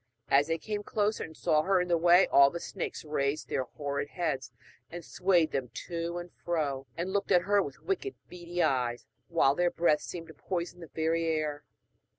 As 0.29 0.47
they 0.47 0.57
came 0.57 0.81
closer 0.81 1.23
and 1.23 1.37
saw 1.37 1.61
her 1.61 1.79
in 1.79 1.87
the 1.87 1.95
way, 1.95 2.25
all 2.25 2.49
the 2.49 2.59
snakes 2.59 3.05
raised 3.05 3.49
their 3.49 3.65
horrid 3.65 4.07
heads 4.09 4.51
and 4.89 5.05
swayed 5.05 5.51
them 5.51 5.69
to 5.87 6.17
and 6.17 6.31
fro, 6.43 6.87
and 6.97 7.13
looked 7.13 7.31
at 7.31 7.43
her 7.43 7.61
with 7.61 7.83
wicked 7.83 8.15
beady 8.27 8.63
eyes, 8.63 9.05
while 9.27 9.53
their 9.53 9.69
breath 9.69 10.01
seemed 10.01 10.29
to 10.29 10.33
poison 10.33 10.79
the 10.79 10.87
very 10.87 11.27
air. 11.27 11.63